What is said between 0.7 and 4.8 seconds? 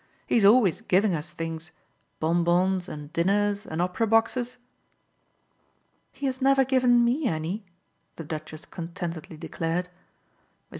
giving us things bonbons and dinners and opera boxes."